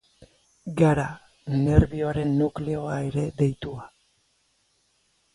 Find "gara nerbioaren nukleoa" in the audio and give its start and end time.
0.77-2.95